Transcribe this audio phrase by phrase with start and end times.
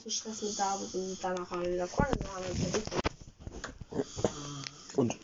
[0.00, 2.18] zu Stress mit der und danach haben wir wieder Freunde
[4.94, 5.16] und Und?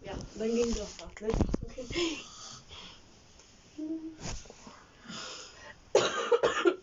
[0.00, 1.28] Ja, dann ging das doch, ne?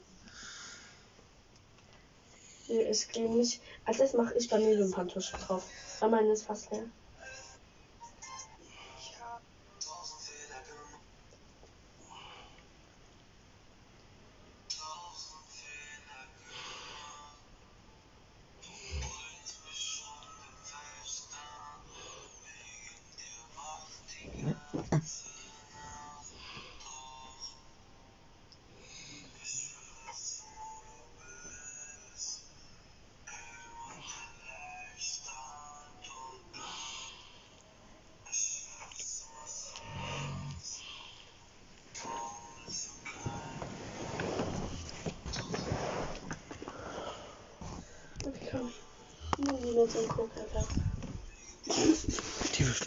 [2.67, 3.61] nee, es ging nicht.
[3.85, 5.63] Als erstes mache ich bei Vanille und Pantusche drauf.
[6.01, 6.89] Bei meinen ist fast leer.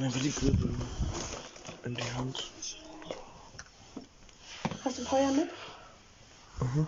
[0.00, 0.66] mir Willi-Grippe
[1.84, 2.52] in die Hand.
[4.84, 5.48] Hast du Feuer mit?
[6.60, 6.86] Mhm.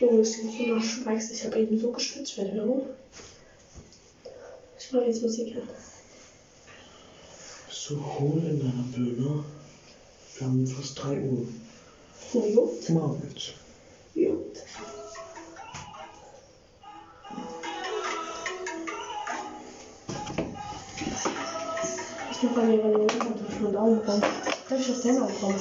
[0.00, 1.30] Junge, es gibt nur noch Spikes.
[1.32, 2.86] Ich habe eben so geschwitzt für den Hunger.
[4.78, 5.68] Ich mache jetzt Musik an.
[7.66, 9.44] Bist du hohl in deiner Birne?
[10.36, 11.48] Wir haben fast 3 Uhr.
[12.32, 12.88] Juckt?
[12.90, 13.54] Morgens.
[14.14, 14.62] Juckt.
[22.30, 24.20] Ich mache bei mir meine Mutter durch meinen Augenbrauen.
[24.20, 25.54] Darf ich auf deine Augenbrauen?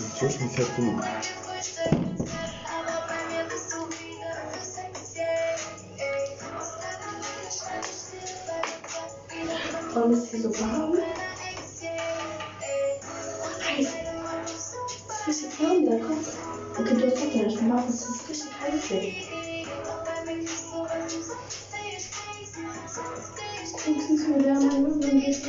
[0.00, 1.47] Inzwischen fährt du.
[10.08, 11.00] Onu siz uçağın.
[15.24, 16.00] Слушай, правда,
[16.76, 18.94] как это вот так я мама слышит, хорошо.
[23.84, 25.44] Как ты смотрела, мы будем есть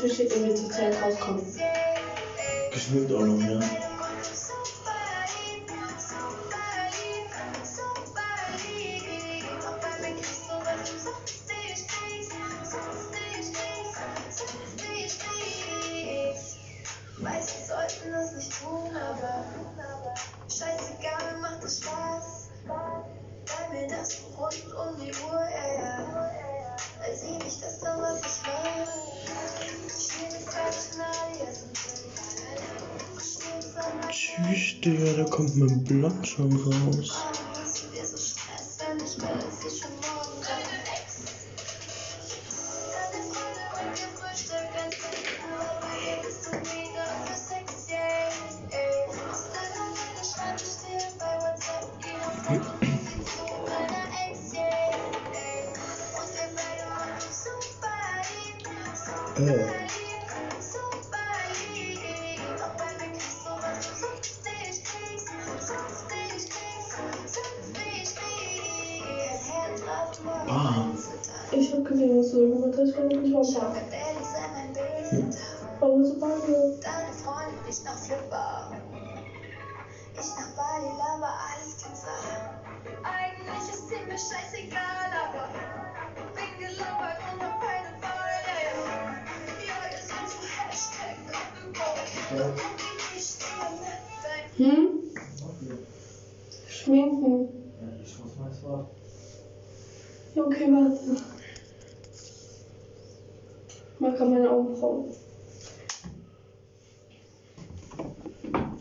[0.00, 1.42] Tür steht, wenn wir zur Zeit rauskommen.
[2.72, 3.87] Bestimmt auch noch, ja.
[36.46, 37.10] vamos.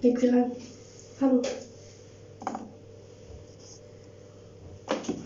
[0.02, 0.52] Leg sie rein.
[1.20, 1.42] Hallo.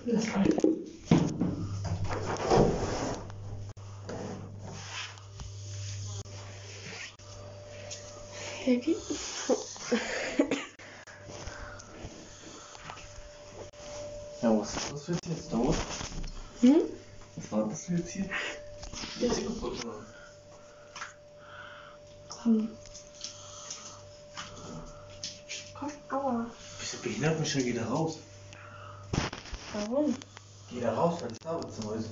[0.06, 0.48] Lass mal.
[8.63, 8.81] Hey,
[14.42, 15.58] Ja, was ist das jetzt jetzt da?
[16.62, 16.81] hm?
[17.36, 18.25] Was war das jetzt hier?
[19.19, 19.34] Ja.
[19.34, 20.08] Sie kaputt gemacht.
[22.30, 22.69] Komm.
[25.74, 26.46] Komm, aua.
[26.80, 26.94] Bist
[27.56, 27.63] Michel?
[27.63, 28.18] Geh da raus.
[29.74, 30.15] Warum?
[30.69, 32.09] Geh da raus, wenn es Arbeitszimmer ist.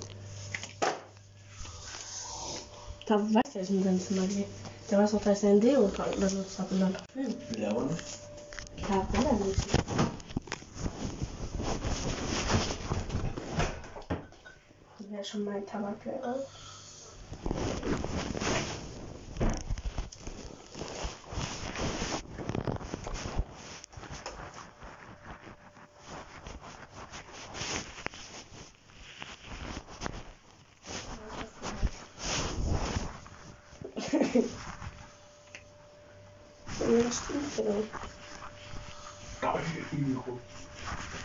[3.06, 4.45] Da weiß er, dass ich in sein Zimmer gehe.
[4.89, 7.33] Der weiß auch, dass er ein Deo benutzt hat und dann Parfüm.
[7.50, 8.03] Will er aber nicht.
[8.83, 9.65] Klar, will er nicht.
[15.09, 16.45] Wäre schon mein Tabak wäre.
[39.42, 41.19] Ja, das stimmt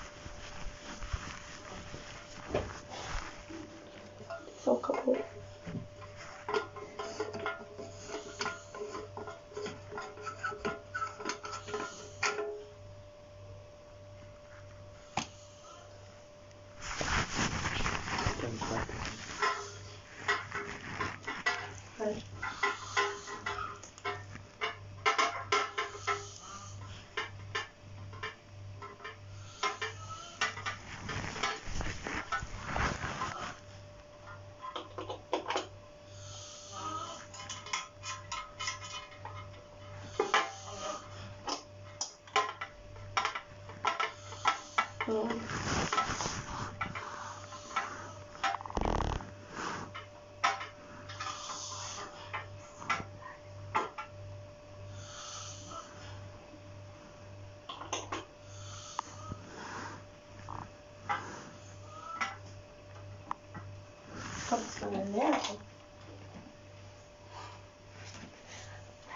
[65.22, 65.75] es von der Lehrerin?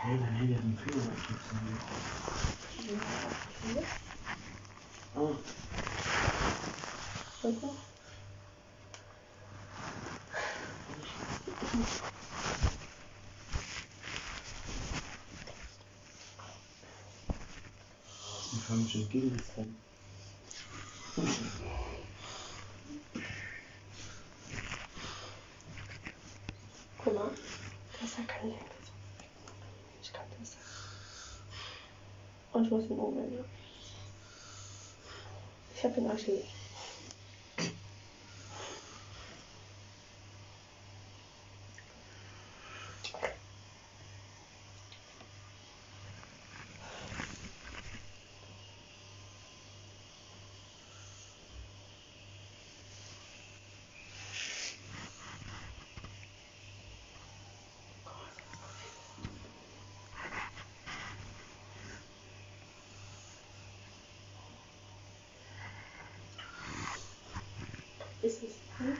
[0.01, 1.03] Hey, dein Handy hat einen Fehler.
[5.17, 5.37] Ah,
[7.43, 7.69] Bitte?
[18.53, 19.77] die fangen mich entgegen an.
[26.99, 27.31] Guck mal,
[28.01, 28.65] das ist ja kein Lenker.
[30.03, 30.57] Ich kann das.
[32.53, 33.45] Und ich muss ihn umwenden.
[36.09, 36.58] Ich hab den
[68.29, 68.57] Ist es.
[68.77, 68.99] Hm?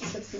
[0.00, 0.32] Ich hab's.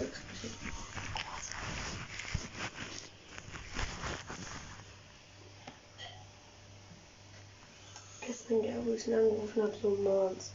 [8.26, 10.54] Gestern, wo ich angerufen habe, so morgens.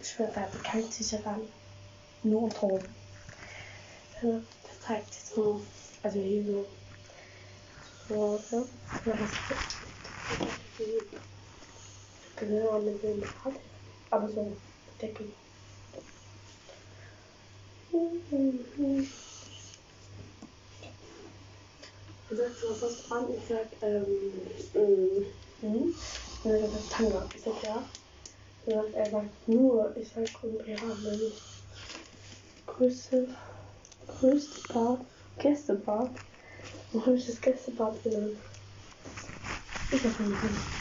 [0.00, 1.48] Ich schwöre, er bekeilt sich ja an.
[2.24, 2.84] Nur und.
[4.22, 5.62] Ja, Das zeigt sich so.
[6.02, 6.66] Also hier so.
[8.06, 8.64] So, ja.
[9.06, 9.14] Ja,
[10.92, 11.20] das
[12.36, 13.54] Genau, mit dem Rad.
[14.10, 14.56] Aber so
[15.00, 15.32] Deckel.
[22.28, 23.34] Du sagst, was hast du an?
[23.34, 24.06] Ich sag, ähm,
[24.74, 25.26] ähm,
[25.60, 25.94] hm?
[26.44, 27.28] Und er sagt, Tanga.
[27.34, 27.90] Ich sag, ja.
[28.66, 31.42] Er sagt, er sagt nur, ich sag, und ja, wenn nicht.
[32.66, 33.28] größte,
[34.06, 35.04] größte Bar,
[35.38, 36.10] Gästebar.
[36.92, 38.38] Wo habe ich das Gästebad genannt?
[39.90, 40.79] Ich habe nicht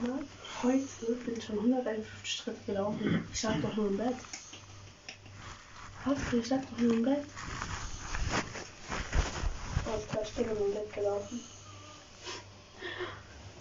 [0.00, 0.26] gehört,
[0.62, 3.28] heute bin ich schon 151 Schritte gelaufen.
[3.32, 4.16] Ich lag doch nur im Bett.
[6.04, 6.18] Was?
[6.32, 7.24] ich lag doch nur im Bett.
[9.86, 11.40] Alles klar, ich bin nur im Bett gelaufen.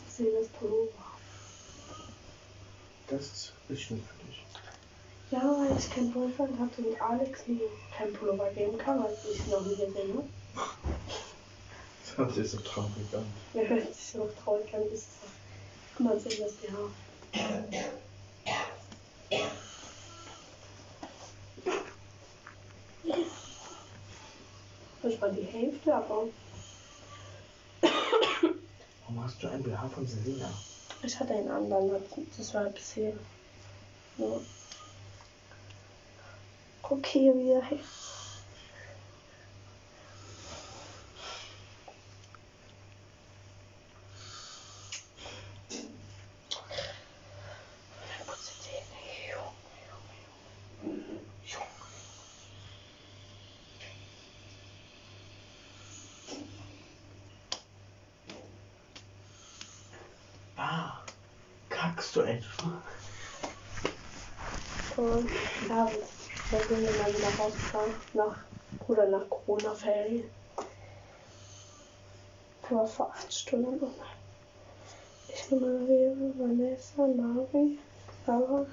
[0.08, 0.92] Ich sehe das Pullover.
[3.08, 4.44] Das ist bestimmt für dich.
[5.32, 7.62] Ja, weil ich keinen Boyfriend hatte und Alex mir
[7.96, 10.28] kein Pullover geben kann, weil ich ihn noch nie gesehen habe.
[12.06, 13.26] Das hört sich so traurig an.
[13.54, 15.35] Ja, hört sich so traurig an, ist das.
[16.00, 16.76] 1,10 das pH.
[25.02, 26.24] Das war die Hälfte, aber.
[29.02, 30.50] Warum hast du ein BH von Selina?
[31.04, 31.92] Ich hatte einen anderen,
[32.38, 33.14] das war bisher.
[34.18, 34.42] Ja.
[36.82, 37.95] Okay, wieder Hälfte.
[67.38, 67.94] Mal wieder rausgefahren.
[68.14, 68.38] Nach,
[68.88, 70.24] oder nach Corona-Ferien.
[72.70, 73.80] Aber vor acht Stunden.
[73.80, 73.94] Und
[75.28, 77.78] ich und Maria, Vanessa, Mari,
[78.26, 78.66] Sarah.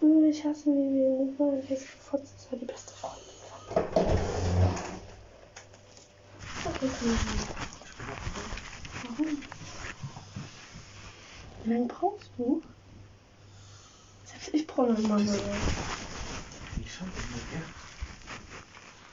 [0.00, 1.34] Und ich hasse Vivian.
[1.38, 3.30] Weil ich gefotzt das war die beste Freundin.
[9.02, 9.42] Warum?
[11.62, 12.62] Wie lange brauchst du?
[14.24, 15.34] Selbst ich brauche noch mal so.
[16.80, 17.64] Ich schon immer gern.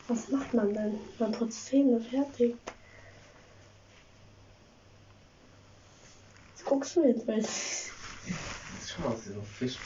[0.08, 1.00] Was macht man denn?
[1.20, 2.56] Man putzt Zähne, fertig.
[6.54, 7.40] Was guckst du jetzt, weil
[9.04, 9.78] aus wie so ein Fisch.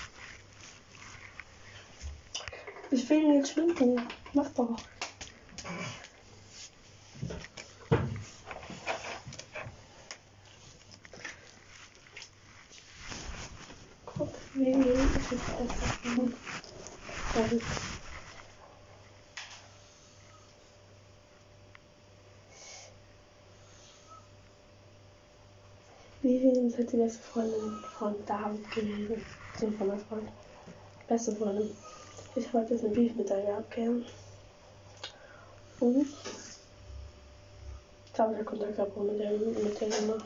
[2.92, 4.02] ich will ihn jetzt schminken.
[4.34, 4.78] Mach doch.
[14.06, 15.32] Guck, wie ist
[17.34, 18.01] das
[26.72, 29.26] ist halt die beste Freundin von David gewesen.
[29.60, 30.30] So von der Freund.
[31.08, 31.70] Beste Freundin.
[32.36, 34.06] Ich habe halt jetzt ein Beef mit der gehabt, gell?
[35.82, 36.08] Und
[38.14, 40.18] ich habe ja Kontakt gehabt mit der, mit der immer.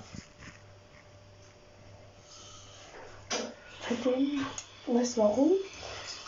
[3.90, 4.46] Seitdem,
[4.88, 5.52] weißt du warum?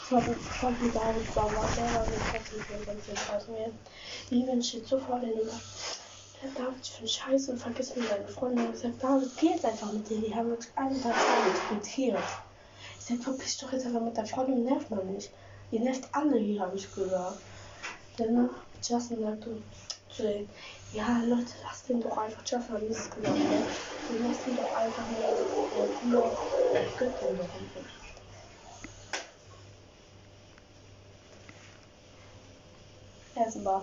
[0.03, 3.71] Ich war mit David war der war mit trotzdem für ganz viel aus mir.
[4.29, 5.29] Vivian steht so vor der
[6.41, 8.69] Der David, ich finde scheiße und vergiss mir deine Freunde.
[8.71, 10.21] Ich sag, David, geh jetzt einfach mit dir.
[10.21, 12.19] Die haben wirklich einen Tag lang diskutiert.
[12.99, 15.31] Ich sag, verpiss doch jetzt einfach mit der Freundin, nervt man nicht.
[15.71, 17.39] Ihr nervt alle hier, habe ich gesagt.
[18.17, 18.49] Danach,
[18.87, 19.61] Justin sagte
[20.15, 20.49] zu denen,
[20.93, 23.63] ja Leute, lasst den doch einfach, Justin hat nichts gesagt, ne?
[24.09, 26.37] Und lasst ihn doch einfach nur, nur,
[26.97, 27.97] gönnt den doch einfach.
[33.35, 33.81] Erstmal.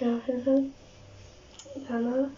[0.00, 0.62] Ja, ja, ja.
[1.88, 2.28] Danach.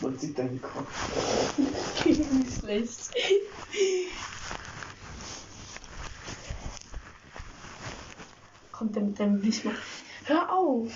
[0.00, 1.58] Man sieht deinen Kopf.
[2.04, 3.10] Nicht schlecht.
[8.72, 9.76] Kommt der mit deinem Wischmann?
[10.24, 10.92] Hör auf!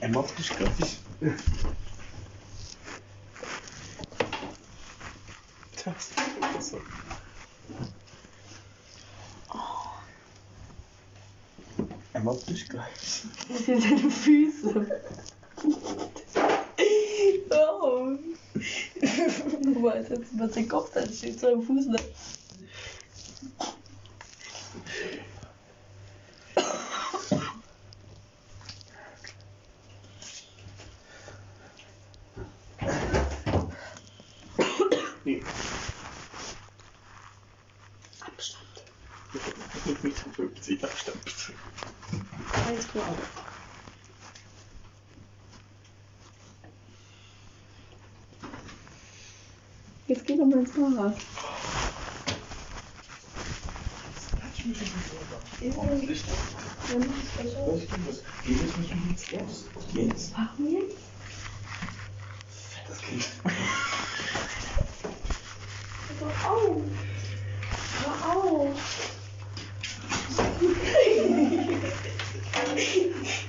[0.00, 0.98] Er mobbt dich, glaub ich.
[5.84, 6.10] Das
[6.58, 6.80] ist so.
[12.48, 13.22] Dich gleich.
[13.48, 15.02] Das sind deine Füße.
[19.80, 21.98] Mal, als jetzt über den Kopf, dann steht so ein Fuß da.
[35.24, 35.42] Nee.
[38.20, 38.84] Abstand.
[39.84, 41.52] 1,50 Meter Abstand bitte.
[42.66, 43.16] Alles klar.
[50.74, 51.94] Jetzt geh doch mal ins Fahrrad.
[54.40, 54.64] Quatsch.
[56.08, 56.24] Licht.
[56.90, 57.60] Dann mach ich besser.
[57.66, 58.18] Was geht das?
[58.44, 59.64] Geht das nicht um nichts los?
[59.92, 60.32] Jetzt.
[60.36, 60.98] Warum jetzt?
[62.74, 63.24] Fettes Kind.
[66.20, 66.82] Hör auf!
[68.02, 68.76] Hör auf!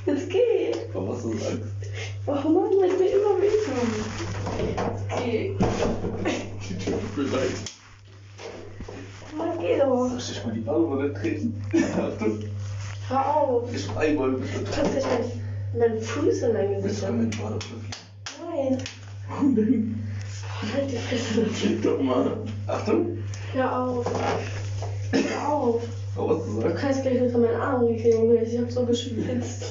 [0.06, 0.78] Das geht!
[0.94, 1.74] Aber was ist Angst?
[2.26, 3.90] Warum machen wir mir immer wehtun?
[4.76, 5.58] Das geht.
[6.86, 7.58] Tut mir leid.
[10.08, 10.20] Mann, geh doch.
[10.20, 11.62] Soll ich mal die Badewanne treten?
[12.00, 12.40] Achtung.
[13.08, 13.74] Hör auf.
[13.76, 14.60] Ich einmal bitte.
[14.60, 15.08] Du kannst nicht
[15.74, 17.30] mit meinen Füßen in dein Gesicht du haben.
[17.30, 17.60] Badewanne?
[18.70, 18.78] Nein.
[19.30, 20.04] Warum denn?
[20.74, 21.46] Halt die Fresse.
[21.54, 22.38] Schick doch mal.
[22.68, 23.18] Achtung.
[23.54, 24.06] Hör auf.
[25.12, 25.82] Hör auf.
[26.18, 26.78] Aber was du Du sagst?
[26.82, 28.36] kannst gleich unter meinen Arm kriegen, Junge.
[28.44, 29.66] Ich hab so geschwitzt.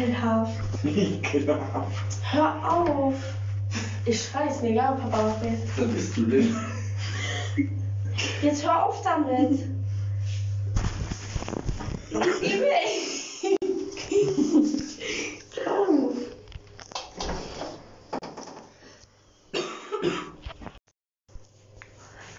[0.00, 0.60] Ekelhaft.
[0.84, 2.16] Ekelhaft.
[2.32, 3.14] Hör auf.
[4.04, 5.68] Ich schreis mir egal, Papa jetzt.
[5.76, 6.56] Wer bist du denn?
[8.42, 9.60] Jetzt hör auf damit.
[12.10, 13.58] Geh weg.
[15.64, 16.14] Hör auf.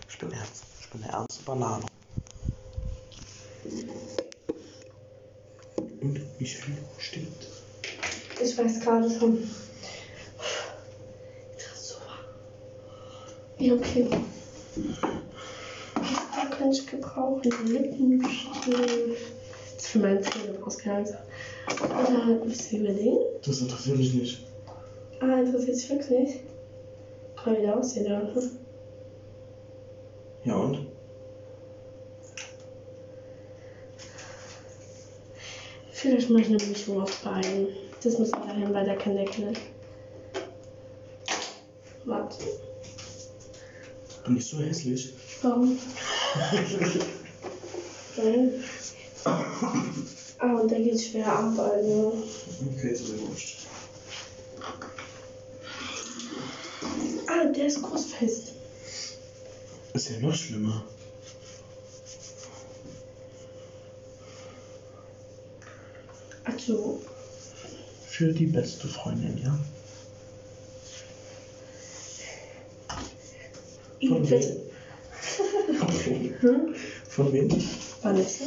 [0.09, 0.63] Ich bin ernst.
[0.81, 1.85] Ich bin eine ernste Banane.
[6.01, 7.50] Und wie viel stimmt?
[8.43, 9.37] Ich weiß gerade schon.
[11.55, 11.97] Das.
[13.59, 14.07] Ja, okay.
[15.95, 17.41] Da kann ich gebrauchen.
[17.43, 18.61] Die Lippenstift.
[19.75, 21.15] Das ist für meine Zähne ausgehalten.
[21.83, 23.17] Oder halt ein bisschen überlegen.
[23.45, 24.45] Das interessiert mich nicht.
[25.19, 26.39] Ah, interessiert sich wirklich.
[27.45, 28.33] Mal wieder aussehen.
[28.33, 28.49] Hm.
[30.43, 30.80] Ja und?
[36.01, 37.67] Vielleicht mache ich eine Mischung aus beiden.
[38.01, 39.53] Das muss dahin, weil der kann Deckel.
[42.05, 42.37] Warte.
[44.25, 45.13] Bin ich so hässlich?
[45.43, 45.77] Warum?
[48.17, 48.63] Nein.
[50.43, 52.17] Ah, und der geht schwer ab, also.
[52.75, 53.57] Okay, ist aber wurscht.
[57.27, 58.53] Ah, der ist großfest.
[59.93, 60.83] Ist ja noch schlimmer.
[66.61, 67.01] Also,
[68.07, 69.57] Für die beste Freundin, ja?
[74.07, 74.45] Von wem?
[76.41, 76.75] Hm?
[77.09, 77.49] Von wem?
[78.03, 78.43] Vanessa?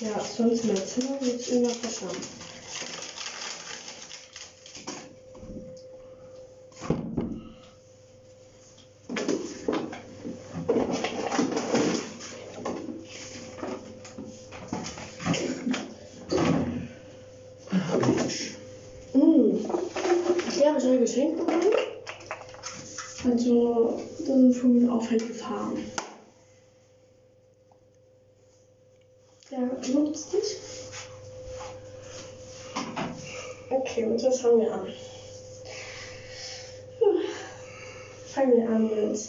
[0.00, 2.08] Ja, sonst mein Zimmer wird immer besser.
[18.06, 18.56] Mensch.
[19.14, 19.56] Mm.
[20.60, 21.62] Ja, habe ich ein Geschenk bekommen.
[23.24, 25.84] Also, das sind von auffällige Farben.
[29.50, 30.56] Ja, nutzt dich.
[33.70, 34.86] Okay, und was fangen wir an?
[36.98, 37.20] Puh.
[38.34, 39.28] Fangen wir an mit.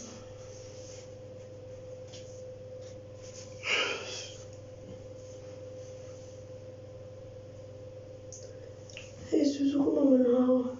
[9.32, 10.76] Ich suche immer meine Haare.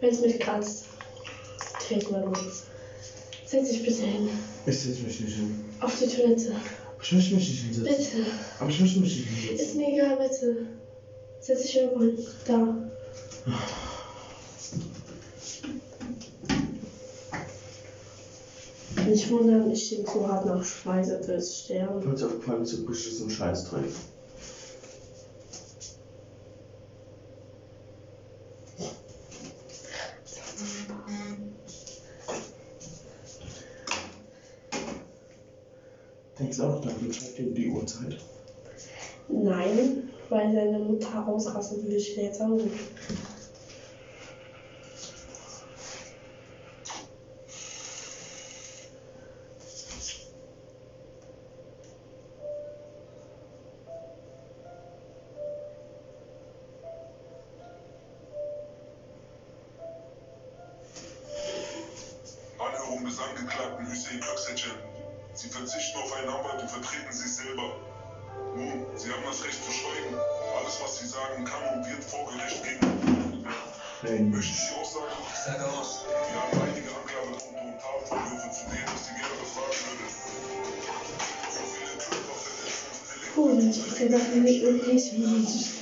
[0.00, 0.86] Wenn es mich kratzt,
[1.86, 2.64] trägt man nichts.
[3.46, 4.28] Setz dich bitte hin.
[4.84, 5.64] Ich setze mich nicht hin.
[5.80, 6.52] Auf die Toilette.
[7.02, 7.96] Ich möchte mich nicht hinsetzen.
[7.96, 8.30] Bitte.
[8.60, 9.66] Aber ich möchte mich nicht hinsetzen.
[9.66, 10.66] Ist mir egal, bitte.
[11.40, 12.18] Setz dich irgendwo hin.
[12.46, 12.90] Da.
[19.08, 22.02] Nicht wundern, ich stehe so hart nach Schweiße fürs Sterben.
[22.02, 23.84] Falls aufgefallen ist, so bricht so ein Scheißdreck.
[36.84, 38.18] Dann schreibt um die Uhrzeit?
[39.28, 42.70] Nein, weil seine Mutter ausrasten würde, ich jetzt anrufen.
[75.64, 76.04] Ich sage aus.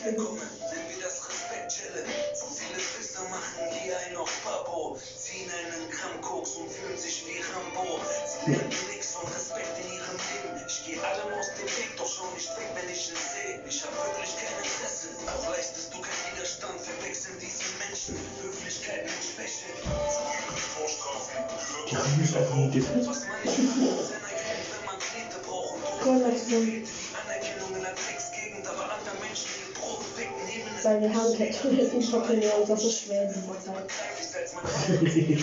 [0.05, 0.52] Wir haben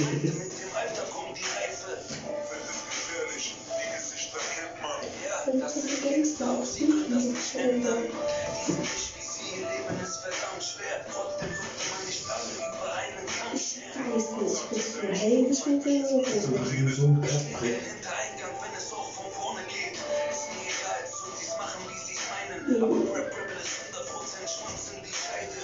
[0.10, 1.98] mit dem Alter kommt die Reife.
[2.28, 5.00] Umfeld ist gefährlich, die Gesichter kennt man.
[5.24, 8.04] Ja, das sind Gangster, sie können das nicht ändern.
[8.04, 10.98] Die sind nicht wie sie, ihr Leben ist verdammt schwer.
[11.12, 13.79] Trotzdem sollte man nicht alle über einen scheren.
[13.90, 16.48] Weiß nicht, bist du hell gespielt oder so?
[16.48, 19.98] So ein krass Den Hintereingang, wenn es auch von vorne geht.
[19.98, 22.84] Ist mir egal, so sie's machen, wie sie's meinen.
[22.84, 25.58] Aber Rap Rebel ist 100% Schwanz in die Scheide.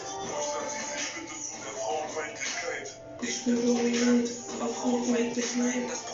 [3.21, 5.85] Ich bin dominant, aber frauenfeindlich nein.
[5.89, 6.04] Das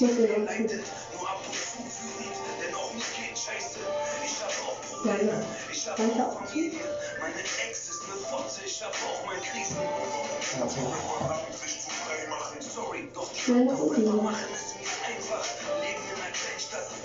[0.00, 0.10] Ich hab
[4.62, 6.40] auch Probleme, Ja, ich hab Danke auch.
[7.18, 9.76] Meine Ex ist ne Fotze, ich hab auch mein Krisen.
[12.06, 12.60] Frei machen.
[12.60, 14.77] Sorry, doch die machen es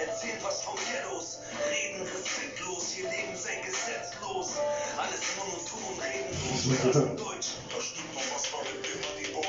[0.03, 1.39] Erzählen was von Ghettos.
[1.71, 4.59] Reden respektlos, ihr Leben sei gesetzlos.
[4.99, 7.55] Alles monoton, reden nur Deutsch.
[7.71, 9.47] Da stimmt doch was mit dem Moneyboy.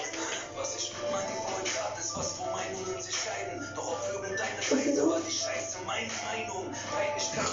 [0.54, 3.66] Was ich mit Moneyboy tat, ist was, wo Meinungen sich scheiden.
[3.74, 6.70] Doch auf irgendeine Weise war die Scheiße meine Meinung.
[6.94, 7.50] Peinlichkeit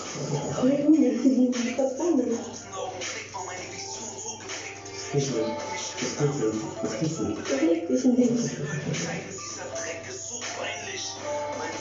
[0.61, 2.23] Junge, die sind das Auge.
[2.37, 4.85] kurzen Augenblick war meine Vision so gefickt.
[5.11, 5.57] Kitzel.
[5.57, 6.53] Das Kitzel.
[6.81, 7.33] Das Kitzel.
[7.33, 8.45] Beweg dich nicht.
[8.45, 11.03] Zeigen, dieser Dreck ist so peinlich.
[11.57, 11.80] Mein Song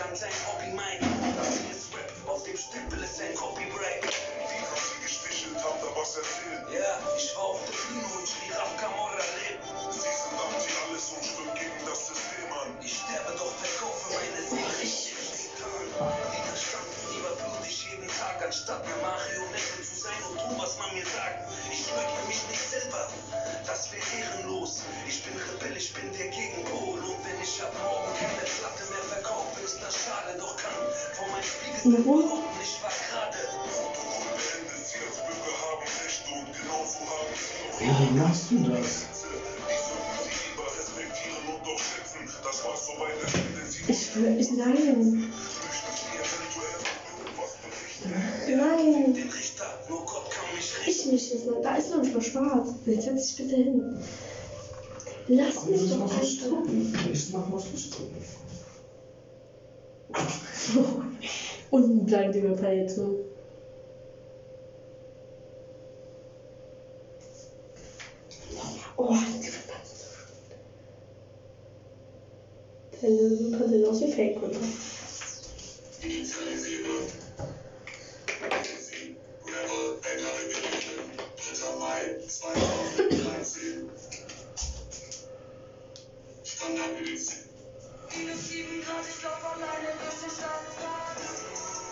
[0.00, 1.06] an sein Hobby Mike.
[1.38, 4.02] Das hier ist Rap, auf dem Stempel ist ein Copyright.
[4.02, 6.66] Wie sie gestichelt, haben da was erzählt.
[6.74, 9.62] Ja, ich war auf der Bühne und schrie Raf Camorra lebt.
[9.94, 12.74] Sie sind anti alles und schwimmen gegen das System an.
[12.82, 14.82] Ich sterbe, doch verkaufe meine Seele.
[14.82, 16.10] Ich bin getan.
[16.34, 20.90] Widerstand, lieber blut ich jeden Tag, anstatt eine Marionette zu sein und tu, was man
[20.90, 21.46] mir sagt.
[21.70, 23.06] Ich leugne mich nicht selber,
[23.62, 24.82] das wäre ehrenlos.
[25.06, 26.98] Ich bin Rebell, ich bin der Gegenpol.
[26.98, 28.84] Und wenn ich ab morgen keine Platte
[30.14, 30.38] ist schade.
[30.38, 30.72] Doch kann
[31.12, 32.22] vor meinem Spiegel Warum?
[32.22, 33.38] behaupten, ich war gerade.
[37.80, 39.04] Warum machst du das?
[43.86, 45.30] Ich will, ich, nein,
[48.48, 49.24] nein.
[50.86, 51.62] Ich mich jetzt mal.
[51.62, 52.68] Da ist noch nicht mal schwarz.
[52.86, 53.98] Jetzt setz dich bitte hin.
[55.28, 56.48] Lass mich doch einfach.
[56.48, 56.94] gucken.
[57.12, 58.43] Ich mach was gucken.
[62.32, 63.16] Die Pailletten.
[68.96, 70.06] Oh, die verpasst.
[73.02, 74.58] Deine super sehen aus wie Fake-Kunden.
[76.02, 76.34] Minus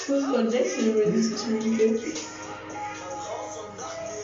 [0.07, 2.13] Muss man ich es schminke.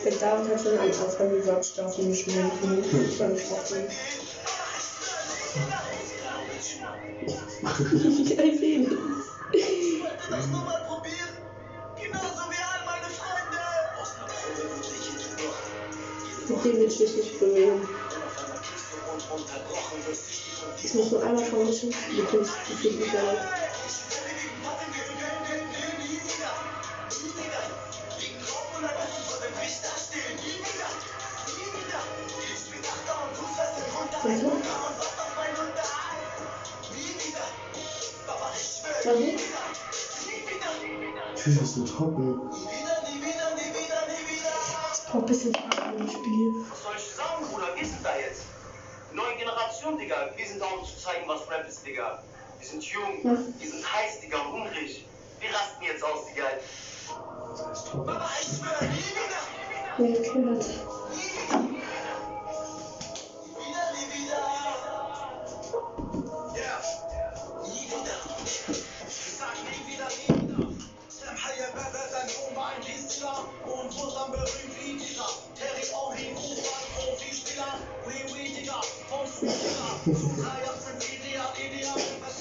[0.04, 2.84] Der David hat schon am Anfang gesagt, ich darf nicht schminken.
[3.10, 3.84] Ich war nicht offen.
[8.24, 8.86] Ich weiß eh
[16.64, 16.64] nicht.
[16.64, 17.88] Mit dem will ich mich nicht bewegen.
[20.82, 23.22] Ich muss nur einmal vermischen, du kannst die Füße nicht mehr.
[34.22, 34.52] Warte.
[39.04, 39.34] Warte.
[41.36, 41.84] Tschüss, ist so
[45.14, 45.32] trocken.
[45.34, 46.52] Ich brauch ein im Spiel.
[46.70, 47.68] Was soll ich sagen, Bruder?
[47.76, 48.42] Wir sind da jetzt.
[49.12, 50.30] Neue Generation, Digga.
[50.36, 52.22] Wir sind da, um zu zeigen, was Rap ist, Digga.
[52.58, 53.30] Wir sind jung, Ja.
[53.58, 55.06] wir sind heiß, Digga, hungrig.
[55.40, 56.46] Wir rasten jetzt aus, Digga.
[57.72, 58.16] Ist trocken.
[59.98, 60.34] Nee, okay,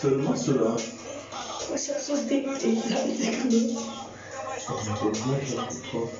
[0.03, 0.75] Was machst du da?
[1.73, 4.09] Ich hab so dick, ich hab dick gemacht.
[4.57, 6.13] Ich hab Handwerk gekauft.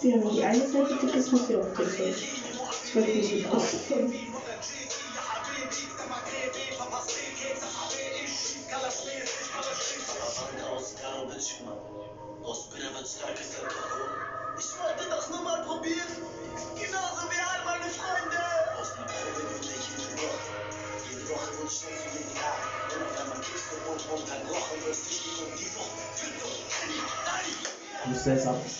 [0.00, 2.14] Ja, die eine Seite dick ist, muss sie auch dick sein.
[2.14, 3.74] Ich wollte nicht gekauft.
[14.58, 16.08] Ich wollte das nur mal probieren.
[16.74, 18.67] Genauso wie all meine Freunde.
[18.78, 18.84] You
[28.14, 28.70] said something.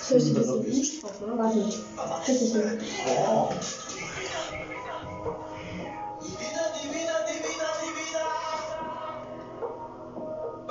[0.00, 1.02] Ich dir das nicht?
[1.02, 1.72] Warte.
[2.26, 2.54] Das ist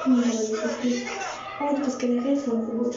[0.07, 1.05] Aber das ist nicht.
[1.59, 2.95] Oh, du bist generell voll gut.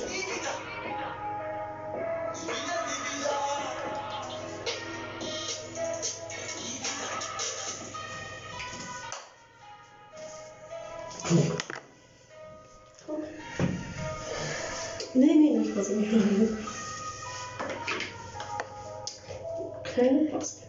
[15.12, 16.08] Nee, nee, nicht was ich
[19.82, 20.62] Kleine Post.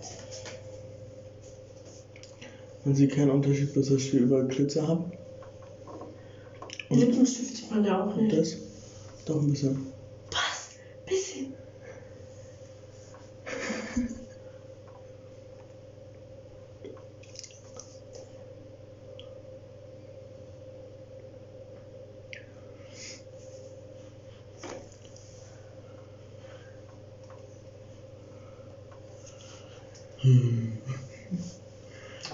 [2.84, 5.21] Man sieht keinen Unterschied, bis ich hier überall Glitzer habe.
[7.06, 8.38] Lippenstift sieht man ja auch Und nicht.
[8.38, 8.58] das?
[9.26, 9.88] Doch ein bisschen.
[10.32, 10.70] Was?
[11.06, 11.54] Bisschen.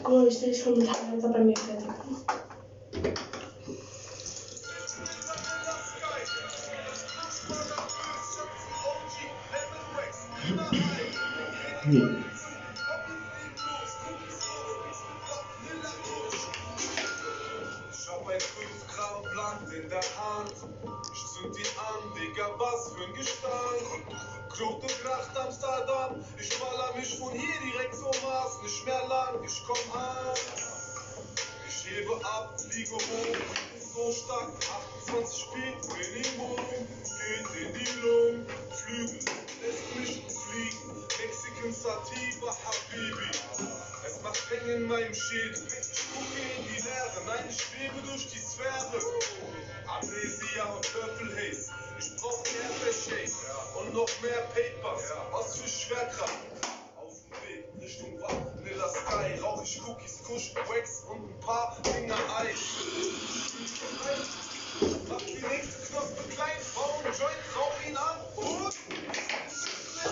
[0.04, 1.88] Oh, ich sehe schon mit Highlighter bei mir fertig.
[11.90, 12.17] Nee.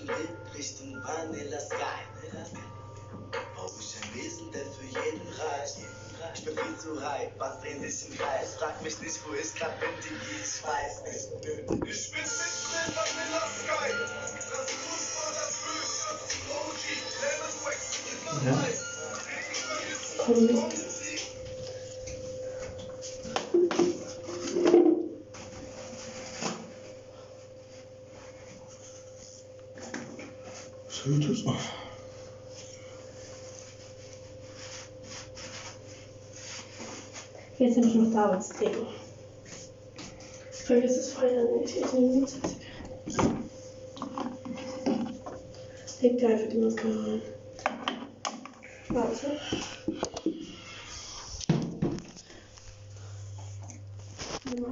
[0.00, 2.00] dem Weg Richtung Vanilla Sky.
[3.54, 6.09] Brauch ich ein Wesen, der für jeden reicht.
[6.34, 8.54] Ich bin viel zu hype, was dreht sich im Kreis?
[8.58, 11.26] Frag mich nicht, wo ich grad bin, Digi, ich weiß nicht.
[11.26, 13.90] Ich bin mitten in Vanilla Sky.
[14.50, 16.82] Das Fußballer Füß, Schatz, ein OG.
[17.20, 17.78] Lemon Wax,
[18.12, 18.62] immer Ja.
[18.62, 18.80] heiß.
[19.24, 20.56] Dreh die Keule zu, Komm mit.
[20.56, 21.20] komm ins Lied.
[30.88, 31.44] So wird es.
[37.60, 38.86] Jetzt nehme ich noch Arbeitsleben.
[40.50, 41.76] Vergiss es vorher nicht.
[41.76, 42.38] Ich nehme nichts
[43.04, 43.20] als
[46.00, 47.22] Leg dir einfach die Maske rein.
[48.88, 49.38] Warte.
[54.54, 54.64] Nimm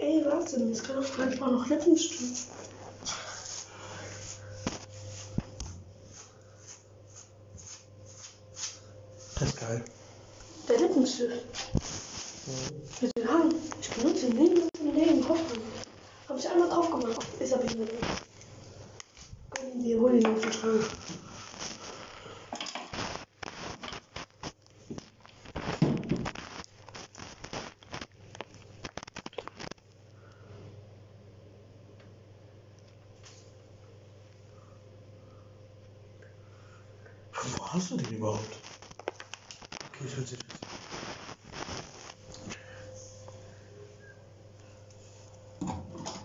[0.00, 2.46] Ey, warte, es kann doch manchmal noch Lippenstift.
[9.34, 9.84] Das ist geil.
[10.68, 11.44] Der Lippenstift.
[13.00, 13.54] Mit dem Hang.
[13.80, 15.28] Ich benutze ihn nie im Leben.
[15.28, 15.62] Hoffnung.
[16.28, 17.26] Habe ich einmal drauf gemacht.
[17.40, 17.98] Ist aber nicht mehr drin.
[19.58, 20.84] Hol ihn dir, hol ihn aus dem Schrank.
[37.32, 38.56] Von wo hast du den überhaupt?
[39.88, 40.58] Okay, ich hört sich das.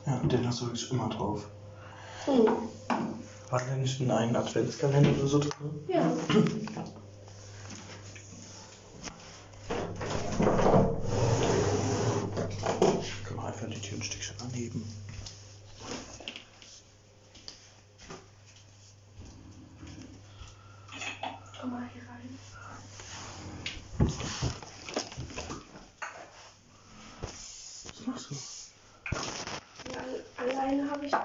[0.06, 0.20] Ja,
[0.74, 1.48] wirklich immer drauf.
[2.26, 2.48] Hm.
[3.50, 5.52] War da nicht in einen Adventskalender oder so drin?
[5.88, 6.02] Ja.
[13.24, 14.84] Können wir einfach die Tür ein Stückchen anheben.
[21.62, 22.40] Komm mal hier rein.
[27.84, 28.36] Was machst du?
[29.94, 30.02] Ja,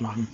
[0.00, 0.28] Machen.